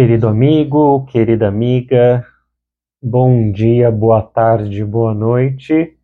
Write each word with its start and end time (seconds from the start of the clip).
Querido 0.00 0.28
amigo, 0.28 1.06
querida 1.06 1.48
amiga, 1.48 2.24
bom 3.02 3.50
dia, 3.50 3.90
boa 3.90 4.22
tarde, 4.22 4.84
boa 4.84 5.12
noite. 5.12 5.66
Se 5.66 5.96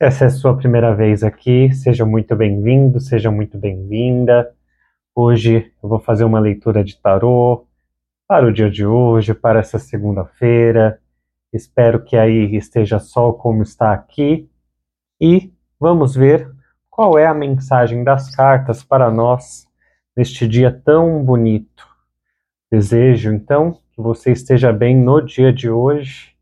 essa 0.00 0.24
é 0.24 0.28
a 0.28 0.30
sua 0.30 0.56
primeira 0.56 0.94
vez 0.94 1.22
aqui, 1.22 1.70
seja 1.74 2.06
muito 2.06 2.34
bem-vindo, 2.34 2.98
seja 2.98 3.30
muito 3.30 3.58
bem-vinda. 3.58 4.50
Hoje 5.14 5.70
eu 5.82 5.88
vou 5.90 6.00
fazer 6.00 6.24
uma 6.24 6.40
leitura 6.40 6.82
de 6.82 6.96
tarô 6.96 7.66
para 8.26 8.46
o 8.46 8.50
dia 8.50 8.70
de 8.70 8.86
hoje, 8.86 9.34
para 9.34 9.60
essa 9.60 9.78
segunda-feira. 9.78 10.98
Espero 11.52 12.02
que 12.02 12.16
aí 12.16 12.56
esteja 12.56 12.98
sol 12.98 13.34
como 13.34 13.62
está 13.62 13.92
aqui 13.92 14.48
e 15.20 15.52
vamos 15.78 16.16
ver 16.16 16.50
qual 16.88 17.18
é 17.18 17.26
a 17.26 17.34
mensagem 17.34 18.04
das 18.04 18.34
cartas 18.34 18.82
para 18.82 19.10
nós 19.10 19.66
neste 20.16 20.48
dia 20.48 20.72
tão 20.82 21.22
bonito. 21.22 21.93
Desejo, 22.74 23.32
então, 23.32 23.80
que 23.92 24.00
você 24.00 24.32
esteja 24.32 24.72
bem 24.72 24.96
no 24.96 25.20
dia 25.20 25.52
de 25.52 25.70
hoje. 25.70 26.36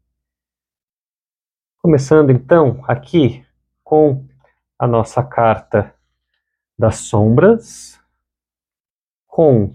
Começando, 1.83 2.31
então, 2.31 2.83
aqui 2.89 3.45
com 3.85 4.27
a 4.79 4.87
nossa 4.87 5.23
carta 5.23 5.95
das 6.79 6.97
sombras, 7.01 8.01
com 9.27 9.75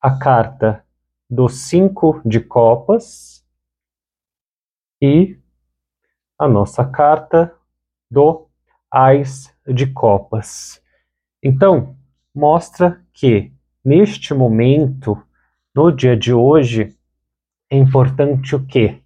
a 0.00 0.18
carta 0.18 0.82
do 1.28 1.50
cinco 1.50 2.22
de 2.24 2.40
copas 2.40 3.46
e 5.02 5.38
a 6.38 6.48
nossa 6.48 6.82
carta 6.82 7.54
do 8.10 8.48
ás 8.90 9.54
de 9.66 9.86
copas. 9.86 10.82
Então, 11.42 11.94
mostra 12.34 13.04
que 13.12 13.52
neste 13.84 14.32
momento 14.32 15.25
no 15.76 15.92
dia 15.92 16.16
de 16.16 16.32
hoje, 16.32 16.96
é 17.70 17.76
importante 17.76 18.56
o 18.56 18.64
quê? 18.64 18.98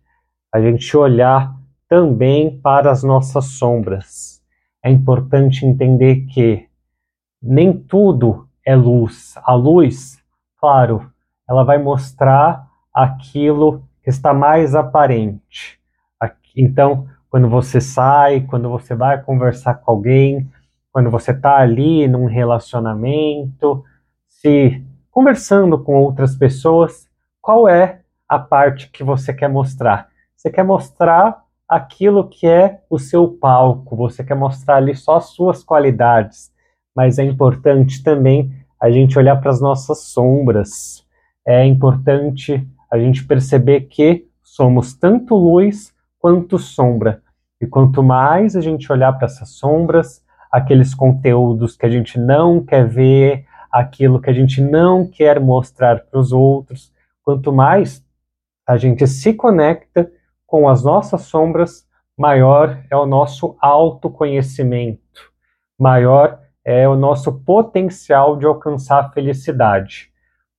A 0.54 0.60
gente 0.60 0.96
olhar 0.96 1.52
também 1.88 2.60
para 2.60 2.92
as 2.92 3.02
nossas 3.02 3.46
sombras. 3.46 4.40
É 4.80 4.88
importante 4.88 5.66
entender 5.66 6.26
que 6.26 6.68
nem 7.42 7.76
tudo 7.76 8.48
é 8.64 8.76
luz. 8.76 9.34
A 9.42 9.52
luz, 9.52 10.22
claro, 10.60 11.10
ela 11.48 11.64
vai 11.64 11.76
mostrar 11.78 12.68
aquilo 12.94 13.82
que 14.04 14.10
está 14.10 14.32
mais 14.32 14.76
aparente. 14.76 15.80
Então, 16.56 17.08
quando 17.28 17.48
você 17.48 17.80
sai, 17.80 18.42
quando 18.42 18.68
você 18.68 18.94
vai 18.94 19.20
conversar 19.20 19.74
com 19.74 19.90
alguém, 19.90 20.48
quando 20.92 21.10
você 21.10 21.32
está 21.32 21.56
ali 21.56 22.06
num 22.06 22.26
relacionamento, 22.26 23.84
se 24.28 24.84
conversando 25.10 25.78
com 25.78 25.94
outras 25.94 26.36
pessoas, 26.36 27.08
qual 27.40 27.68
é 27.68 28.00
a 28.28 28.38
parte 28.38 28.90
que 28.90 29.02
você 29.02 29.32
quer 29.34 29.48
mostrar? 29.48 30.08
Você 30.36 30.50
quer 30.50 30.62
mostrar 30.62 31.44
aquilo 31.68 32.28
que 32.28 32.46
é 32.46 32.80
o 32.88 32.98
seu 32.98 33.28
palco, 33.28 33.96
você 33.96 34.24
quer 34.24 34.34
mostrar 34.34 34.76
ali 34.76 34.94
só 34.94 35.16
as 35.16 35.26
suas 35.26 35.62
qualidades, 35.62 36.52
mas 36.94 37.18
é 37.18 37.24
importante 37.24 38.02
também 38.02 38.52
a 38.80 38.90
gente 38.90 39.18
olhar 39.18 39.36
para 39.36 39.50
as 39.50 39.60
nossas 39.60 40.04
sombras. 40.04 41.04
É 41.46 41.64
importante 41.64 42.66
a 42.90 42.98
gente 42.98 43.24
perceber 43.24 43.82
que 43.82 44.26
somos 44.42 44.94
tanto 44.94 45.34
luz 45.36 45.94
quanto 46.18 46.58
sombra. 46.58 47.22
E 47.60 47.66
quanto 47.66 48.02
mais 48.02 48.56
a 48.56 48.60
gente 48.60 48.90
olhar 48.90 49.12
para 49.12 49.26
essas 49.26 49.50
sombras, 49.50 50.24
aqueles 50.50 50.94
conteúdos 50.94 51.76
que 51.76 51.86
a 51.86 51.90
gente 51.90 52.18
não 52.18 52.64
quer 52.64 52.88
ver, 52.88 53.46
aquilo 53.70 54.20
que 54.20 54.30
a 54.30 54.32
gente 54.32 54.60
não 54.60 55.06
quer 55.06 55.38
mostrar 55.38 56.00
para 56.00 56.18
os 56.18 56.32
outros. 56.32 56.92
Quanto 57.22 57.52
mais 57.52 58.04
a 58.66 58.76
gente 58.76 59.06
se 59.06 59.32
conecta 59.34 60.10
com 60.46 60.68
as 60.68 60.82
nossas 60.82 61.22
sombras, 61.22 61.86
maior 62.16 62.82
é 62.90 62.96
o 62.96 63.06
nosso 63.06 63.56
autoconhecimento, 63.60 65.32
maior 65.78 66.40
é 66.64 66.88
o 66.88 66.96
nosso 66.96 67.32
potencial 67.40 68.36
de 68.36 68.46
alcançar 68.46 69.00
a 69.00 69.10
felicidade. 69.10 70.10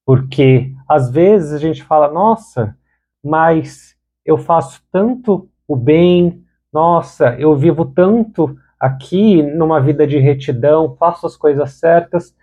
Porque 0.06 0.74
às 0.90 1.12
vezes 1.12 1.53
a 1.53 1.58
gente 1.58 1.84
fala, 1.84 2.12
nossa, 2.12 2.75
mas 3.24 3.96
eu 4.25 4.38
faço 4.38 4.81
tanto 4.91 5.50
o 5.68 5.75
bem, 5.75 6.44
nossa, 6.74 7.35
eu 7.40 7.56
vivo 7.56 7.85
tanto 7.85 8.58
aqui 8.80 9.44
numa 9.44 9.80
vida 9.80 10.08
de 10.08 10.18
retidão, 10.18 10.96
faço 10.97 11.28
as 11.28 11.35
coisas 11.38 11.74
certas, 11.74 12.35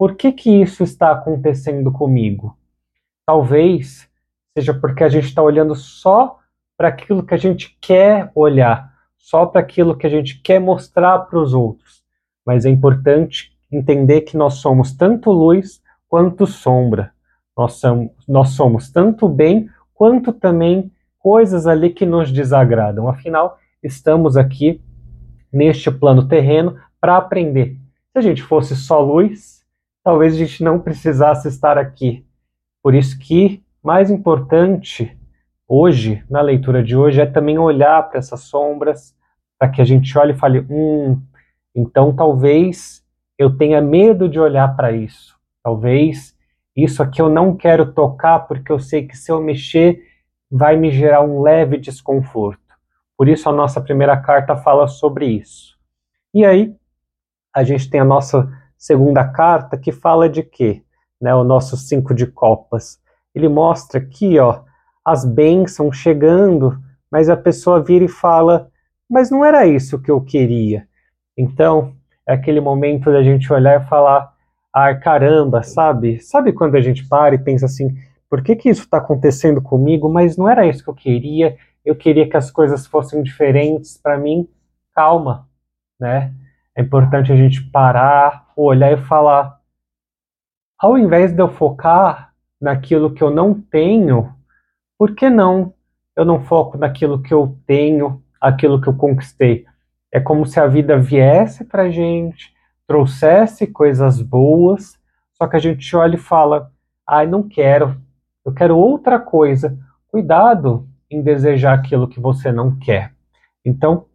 por 0.00 0.14
que, 0.14 0.32
que 0.32 0.62
isso 0.62 0.82
está 0.82 1.10
acontecendo 1.10 1.92
comigo? 1.92 2.56
Talvez 3.26 4.08
seja 4.56 4.72
porque 4.72 5.04
a 5.04 5.10
gente 5.10 5.26
está 5.26 5.42
olhando 5.42 5.74
só 5.74 6.38
para 6.74 6.88
aquilo 6.88 7.22
que 7.22 7.34
a 7.34 7.36
gente 7.36 7.76
quer 7.82 8.32
olhar, 8.34 8.94
só 9.18 9.44
para 9.44 9.60
aquilo 9.60 9.94
que 9.94 10.06
a 10.06 10.08
gente 10.08 10.40
quer 10.40 10.58
mostrar 10.58 11.18
para 11.18 11.38
os 11.38 11.52
outros. 11.52 12.02
Mas 12.46 12.64
é 12.64 12.70
importante 12.70 13.52
entender 13.70 14.22
que 14.22 14.38
nós 14.38 14.54
somos 14.54 14.94
tanto 14.96 15.30
luz 15.30 15.82
quanto 16.08 16.46
sombra. 16.46 17.12
Nós 17.54 17.74
somos, 17.74 18.10
nós 18.26 18.48
somos 18.52 18.90
tanto 18.90 19.28
bem 19.28 19.68
quanto 19.92 20.32
também 20.32 20.90
coisas 21.18 21.66
ali 21.66 21.90
que 21.90 22.06
nos 22.06 22.32
desagradam. 22.32 23.06
Afinal, 23.06 23.58
estamos 23.82 24.38
aqui 24.38 24.80
neste 25.52 25.90
plano 25.90 26.26
terreno 26.26 26.78
para 26.98 27.18
aprender. 27.18 27.76
Se 28.12 28.18
a 28.18 28.22
gente 28.22 28.42
fosse 28.42 28.74
só 28.74 28.98
luz, 28.98 29.59
talvez 30.02 30.34
a 30.34 30.38
gente 30.38 30.62
não 30.62 30.78
precisasse 30.78 31.48
estar 31.48 31.78
aqui. 31.78 32.26
Por 32.82 32.94
isso 32.94 33.18
que 33.18 33.62
mais 33.82 34.10
importante 34.10 35.16
hoje, 35.68 36.24
na 36.28 36.40
leitura 36.40 36.82
de 36.82 36.96
hoje, 36.96 37.20
é 37.20 37.26
também 37.26 37.58
olhar 37.58 38.08
para 38.08 38.18
essas 38.18 38.40
sombras, 38.40 39.14
para 39.58 39.68
que 39.68 39.80
a 39.80 39.84
gente 39.84 40.16
olhe 40.18 40.32
e 40.32 40.36
fale, 40.36 40.66
hum, 40.68 41.20
então 41.74 42.14
talvez 42.14 43.04
eu 43.38 43.56
tenha 43.56 43.80
medo 43.80 44.28
de 44.28 44.40
olhar 44.40 44.74
para 44.74 44.92
isso. 44.92 45.38
Talvez 45.62 46.36
isso 46.74 47.02
aqui 47.02 47.20
eu 47.20 47.28
não 47.28 47.56
quero 47.56 47.92
tocar 47.92 48.40
porque 48.40 48.72
eu 48.72 48.78
sei 48.78 49.06
que 49.06 49.16
se 49.16 49.30
eu 49.30 49.40
mexer 49.40 50.02
vai 50.50 50.76
me 50.76 50.90
gerar 50.90 51.22
um 51.22 51.40
leve 51.42 51.76
desconforto. 51.76 52.60
Por 53.16 53.28
isso 53.28 53.48
a 53.48 53.52
nossa 53.52 53.80
primeira 53.80 54.16
carta 54.16 54.56
fala 54.56 54.88
sobre 54.88 55.26
isso. 55.26 55.78
E 56.34 56.44
aí 56.44 56.74
a 57.54 57.62
gente 57.62 57.88
tem 57.88 58.00
a 58.00 58.04
nossa 58.04 58.50
segunda 58.80 59.22
carta, 59.28 59.76
que 59.76 59.92
fala 59.92 60.26
de 60.26 60.42
quê? 60.42 60.82
Né, 61.20 61.34
o 61.34 61.44
nosso 61.44 61.76
cinco 61.76 62.14
de 62.14 62.26
copas. 62.26 62.98
Ele 63.34 63.46
mostra 63.46 64.00
aqui, 64.00 64.38
ó, 64.38 64.62
as 65.04 65.22
bênçãos 65.22 65.98
chegando, 65.98 66.80
mas 67.12 67.28
a 67.28 67.36
pessoa 67.36 67.82
vira 67.82 68.06
e 68.06 68.08
fala, 68.08 68.70
mas 69.08 69.30
não 69.30 69.44
era 69.44 69.66
isso 69.66 70.00
que 70.00 70.10
eu 70.10 70.22
queria. 70.22 70.88
Então, 71.36 71.94
é 72.26 72.32
aquele 72.32 72.60
momento 72.60 73.12
da 73.12 73.22
gente 73.22 73.52
olhar 73.52 73.82
e 73.82 73.86
falar, 73.86 74.32
ah, 74.72 74.94
caramba, 74.94 75.62
sabe? 75.62 76.18
Sabe 76.20 76.52
quando 76.52 76.76
a 76.76 76.80
gente 76.80 77.06
para 77.06 77.34
e 77.34 77.38
pensa 77.38 77.66
assim, 77.66 77.94
por 78.30 78.42
que 78.42 78.56
que 78.56 78.70
isso 78.70 78.84
está 78.84 78.96
acontecendo 78.96 79.60
comigo? 79.60 80.08
Mas 80.08 80.38
não 80.38 80.48
era 80.48 80.66
isso 80.66 80.82
que 80.82 80.88
eu 80.88 80.94
queria. 80.94 81.56
Eu 81.84 81.94
queria 81.94 82.28
que 82.28 82.36
as 82.36 82.50
coisas 82.50 82.86
fossem 82.86 83.22
diferentes 83.22 83.98
para 83.98 84.16
mim. 84.16 84.48
Calma, 84.94 85.46
né? 86.00 86.32
É 86.80 86.82
importante 86.82 87.30
a 87.30 87.36
gente 87.36 87.62
parar, 87.62 88.50
olhar 88.56 88.90
e 88.90 88.96
falar. 88.96 89.60
Ao 90.78 90.96
invés 90.96 91.30
de 91.30 91.42
eu 91.42 91.46
focar 91.46 92.32
naquilo 92.58 93.12
que 93.12 93.22
eu 93.22 93.30
não 93.30 93.52
tenho, 93.52 94.34
por 94.98 95.14
que 95.14 95.28
não 95.28 95.74
eu 96.16 96.24
não 96.24 96.40
foco 96.40 96.78
naquilo 96.78 97.20
que 97.20 97.34
eu 97.34 97.54
tenho, 97.66 98.22
aquilo 98.40 98.80
que 98.80 98.88
eu 98.88 98.96
conquistei? 98.96 99.66
É 100.10 100.18
como 100.18 100.46
se 100.46 100.58
a 100.58 100.66
vida 100.66 100.98
viesse 100.98 101.66
para 101.66 101.90
gente, 101.90 102.50
trouxesse 102.86 103.66
coisas 103.66 104.22
boas, 104.22 104.98
só 105.34 105.46
que 105.46 105.56
a 105.56 105.60
gente 105.60 105.94
olha 105.94 106.14
e 106.14 106.18
fala: 106.18 106.72
ai, 107.06 107.26
não 107.26 107.46
quero, 107.46 108.00
eu 108.42 108.54
quero 108.54 108.74
outra 108.74 109.20
coisa. 109.20 109.78
Cuidado 110.08 110.88
em 111.10 111.20
desejar 111.20 111.74
aquilo 111.74 112.08
que 112.08 112.18
você 112.18 112.50
não 112.50 112.74
quer. 112.78 113.12
Então, 113.62 114.06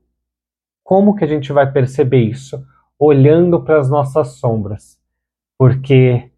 como 0.85 1.15
que 1.15 1.23
a 1.23 1.27
gente 1.27 1.51
vai 1.51 1.69
perceber 1.69 2.19
isso? 2.19 2.63
Olhando 2.97 3.59
para 3.63 3.79
as 3.79 3.89
nossas 3.89 4.33
sombras. 4.33 4.99
Porque 5.57 6.29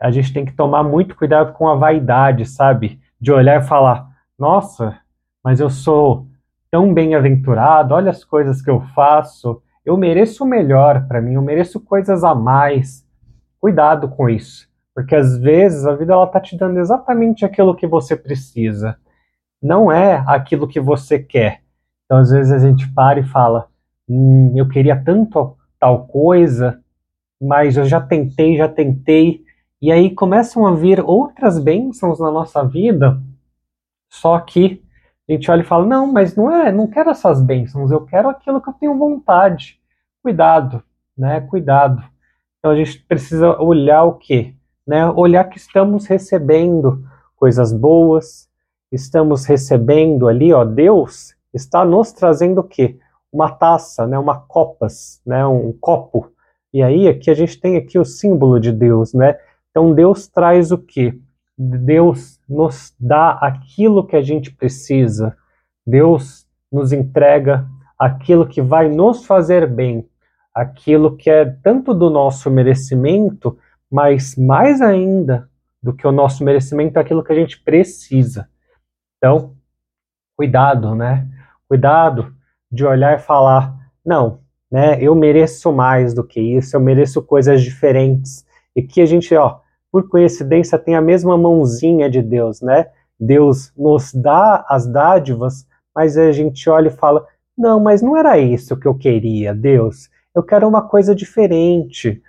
a 0.00 0.12
gente 0.12 0.32
tem 0.32 0.44
que 0.44 0.52
tomar 0.52 0.84
muito 0.84 1.16
cuidado 1.16 1.52
com 1.54 1.68
a 1.68 1.74
vaidade, 1.74 2.46
sabe? 2.46 3.00
De 3.20 3.32
olhar 3.32 3.60
e 3.60 3.66
falar: 3.66 4.08
nossa, 4.38 4.96
mas 5.42 5.58
eu 5.58 5.68
sou 5.68 6.28
tão 6.70 6.94
bem-aventurado, 6.94 7.94
olha 7.94 8.10
as 8.10 8.22
coisas 8.22 8.62
que 8.62 8.70
eu 8.70 8.80
faço, 8.94 9.60
eu 9.84 9.96
mereço 9.96 10.44
o 10.44 10.46
melhor 10.46 11.08
para 11.08 11.20
mim, 11.20 11.34
eu 11.34 11.42
mereço 11.42 11.80
coisas 11.80 12.22
a 12.22 12.34
mais. 12.34 13.04
Cuidado 13.58 14.08
com 14.08 14.28
isso, 14.28 14.68
porque 14.94 15.16
às 15.16 15.36
vezes 15.36 15.84
a 15.84 15.96
vida 15.96 16.12
ela 16.12 16.28
tá 16.28 16.40
te 16.40 16.56
dando 16.56 16.78
exatamente 16.78 17.44
aquilo 17.44 17.74
que 17.74 17.88
você 17.88 18.14
precisa. 18.14 18.96
Não 19.60 19.90
é 19.90 20.22
aquilo 20.28 20.68
que 20.68 20.78
você 20.78 21.18
quer. 21.18 21.62
Então 22.04 22.18
às 22.18 22.30
vezes 22.30 22.52
a 22.52 22.58
gente 22.58 22.88
para 22.92 23.18
e 23.18 23.24
fala: 23.24 23.68
hum, 24.08 24.52
eu 24.56 24.68
queria 24.68 25.02
tanto 25.02 25.56
tal 25.78 26.06
coisa, 26.06 26.80
mas 27.40 27.76
eu 27.76 27.84
já 27.84 28.00
tentei, 28.00 28.56
já 28.56 28.68
tentei 28.68 29.44
E 29.80 29.92
aí 29.92 30.14
começam 30.14 30.66
a 30.66 30.74
vir 30.74 31.00
outras 31.00 31.58
bênçãos 31.58 32.18
na 32.18 32.30
nossa 32.30 32.64
vida, 32.64 33.20
só 34.08 34.38
que 34.40 34.82
a 35.28 35.32
gente 35.32 35.50
olha 35.50 35.60
e 35.62 35.64
fala: 35.64 35.84
não, 35.84 36.12
mas 36.12 36.36
não 36.36 36.50
é, 36.50 36.72
não 36.72 36.86
quero 36.86 37.10
essas 37.10 37.42
bênçãos, 37.42 37.90
eu 37.90 38.04
quero 38.06 38.28
aquilo 38.28 38.60
que 38.60 38.68
eu 38.68 38.74
tenho 38.74 38.96
vontade. 38.96 39.78
Cuidado, 40.22 40.82
né? 41.16 41.40
Cuidado. 41.42 42.02
Então 42.58 42.70
a 42.70 42.76
gente 42.76 42.98
precisa 43.00 43.60
olhar 43.60 44.04
o 44.04 44.14
quê? 44.14 44.54
Né? 44.86 45.08
Olhar 45.10 45.44
que 45.44 45.58
estamos 45.58 46.06
recebendo 46.06 47.04
coisas 47.36 47.72
boas, 47.72 48.48
estamos 48.90 49.44
recebendo 49.44 50.26
ali, 50.26 50.52
ó, 50.52 50.64
Deus 50.64 51.34
está 51.52 51.84
nos 51.84 52.12
trazendo 52.12 52.60
o 52.60 52.64
quê? 52.64 52.98
Uma 53.36 53.50
taça, 53.50 54.06
né? 54.06 54.18
Uma 54.18 54.40
copas, 54.40 55.20
né? 55.26 55.46
Um 55.46 55.70
copo. 55.70 56.32
E 56.72 56.82
aí 56.82 57.06
aqui 57.06 57.30
a 57.30 57.34
gente 57.34 57.60
tem 57.60 57.76
aqui 57.76 57.98
o 57.98 58.04
símbolo 58.04 58.58
de 58.58 58.72
Deus, 58.72 59.12
né? 59.12 59.38
Então 59.70 59.92
Deus 59.92 60.26
traz 60.26 60.72
o 60.72 60.78
quê? 60.78 61.20
Deus 61.58 62.40
nos 62.48 62.94
dá 62.98 63.32
aquilo 63.32 64.06
que 64.06 64.16
a 64.16 64.22
gente 64.22 64.50
precisa. 64.50 65.36
Deus 65.86 66.46
nos 66.72 66.94
entrega 66.94 67.68
aquilo 67.98 68.46
que 68.46 68.62
vai 68.62 68.88
nos 68.88 69.26
fazer 69.26 69.66
bem, 69.66 70.08
aquilo 70.54 71.14
que 71.14 71.28
é 71.28 71.44
tanto 71.44 71.92
do 71.92 72.08
nosso 72.08 72.50
merecimento, 72.50 73.58
mas 73.90 74.34
mais 74.34 74.80
ainda 74.80 75.50
do 75.82 75.92
que 75.92 76.06
o 76.06 76.12
nosso 76.12 76.42
merecimento, 76.42 76.98
é 76.98 77.02
aquilo 77.02 77.22
que 77.22 77.32
a 77.34 77.36
gente 77.36 77.60
precisa. 77.62 78.48
Então, 79.18 79.54
cuidado, 80.34 80.94
né? 80.94 81.28
Cuidado 81.68 82.34
de 82.76 82.84
olhar 82.84 83.16
e 83.16 83.22
falar, 83.22 83.74
não, 84.04 84.38
né? 84.70 84.98
Eu 85.00 85.14
mereço 85.14 85.72
mais 85.72 86.14
do 86.14 86.22
que 86.22 86.40
isso, 86.40 86.76
eu 86.76 86.80
mereço 86.80 87.22
coisas 87.22 87.62
diferentes. 87.62 88.44
E 88.74 88.82
que 88.82 89.00
a 89.00 89.06
gente, 89.06 89.34
ó, 89.34 89.58
por 89.90 90.08
coincidência, 90.08 90.78
tem 90.78 90.94
a 90.94 91.00
mesma 91.00 91.36
mãozinha 91.36 92.10
de 92.10 92.22
Deus, 92.22 92.60
né? 92.60 92.86
Deus 93.18 93.72
nos 93.76 94.12
dá 94.12 94.64
as 94.68 94.86
dádivas, 94.86 95.66
mas 95.94 96.18
a 96.18 96.30
gente 96.30 96.68
olha 96.68 96.88
e 96.88 96.90
fala: 96.90 97.26
não, 97.56 97.80
mas 97.80 98.02
não 98.02 98.16
era 98.16 98.38
isso 98.38 98.76
que 98.76 98.86
eu 98.86 98.94
queria, 98.94 99.54
Deus. 99.54 100.10
Eu 100.34 100.42
quero 100.42 100.68
uma 100.68 100.82
coisa 100.82 101.14
diferente. 101.14 102.22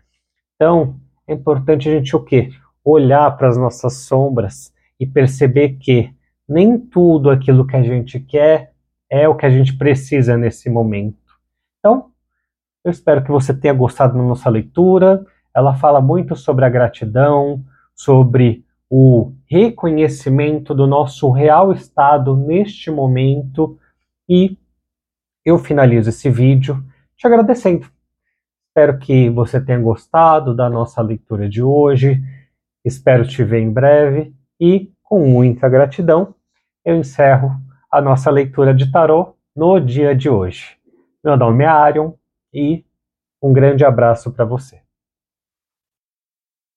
Então, 0.56 0.96
é 1.28 1.34
importante 1.34 1.90
a 1.90 1.92
gente 1.92 2.16
o 2.16 2.24
quê? 2.24 2.52
Olhar 2.84 3.36
para 3.38 3.50
as 3.50 3.58
nossas 3.58 3.98
sombras 3.98 4.72
e 4.98 5.06
perceber 5.06 5.78
que 5.80 6.10
nem 6.48 6.80
tudo 6.80 7.30
aquilo 7.30 7.68
que 7.68 7.76
a 7.76 7.84
gente 7.84 8.22
quer 8.22 8.72
é 9.10 9.28
o 9.28 9.36
que 9.36 9.46
a 9.46 9.50
gente 9.50 9.78
precisa 9.78 10.38
nesse 10.38 10.70
momento. 10.70 11.18
Então, 11.80 12.12
eu 12.84 12.92
espero 12.92 13.24
que 13.24 13.32
você 13.32 13.54
tenha 13.54 13.74
gostado 13.74 14.18
da 14.18 14.24
nossa 14.24 14.50
leitura 14.50 15.26
ela 15.58 15.74
fala 15.74 16.00
muito 16.00 16.36
sobre 16.36 16.66
a 16.66 16.70
gratidão, 16.70 17.66
sobre 17.96 18.64
o 18.88 19.34
reconhecimento 19.50 20.72
do 20.72 20.86
nosso 20.86 21.32
real 21.32 21.74
estado 21.74 22.38
neste 22.38 22.92
momento 22.92 23.76
e 24.30 24.56
eu 25.44 25.58
finalizo 25.58 26.10
esse 26.10 26.30
vídeo 26.30 26.86
te 27.18 27.26
agradecendo. 27.26 27.88
Espero 28.68 29.00
que 29.00 29.32
você 29.32 29.60
tenha 29.60 29.80
gostado 29.80 30.54
da 30.54 30.70
nossa 30.70 31.02
leitura 31.02 31.50
de 31.50 31.64
hoje. 31.64 32.22
Espero 32.86 33.28
te 33.28 33.44
ver 33.44 33.62
em 33.62 33.74
breve 33.74 34.36
e 34.62 34.92
com 35.02 35.28
muita 35.28 35.68
gratidão 35.68 36.36
eu 36.86 36.98
encerro 36.98 37.60
a 37.92 38.02
nossa 38.02 38.30
leitura 38.30 38.74
de 38.74 38.92
tarô 38.92 39.36
no 39.56 39.80
dia 39.80 40.16
de 40.16 40.30
hoje. 40.30 40.78
Meu 41.24 41.38
nome 41.38 41.64
é 41.64 41.68
Arion 41.68 42.14
e 42.54 42.86
um 43.42 43.54
grande 43.54 43.86
abraço 43.86 44.32
para 44.32 44.46
você. 44.46 44.87